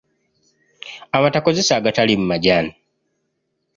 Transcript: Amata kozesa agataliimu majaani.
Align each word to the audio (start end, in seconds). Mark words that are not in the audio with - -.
Amata 1.15 1.39
kozesa 1.41 1.73
agataliimu 1.77 2.25
majaani. 2.27 2.73